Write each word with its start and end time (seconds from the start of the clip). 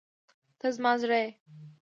ته 0.59 0.67
زما 0.75 0.91
زړه 1.01 1.17
یې. 1.23 1.29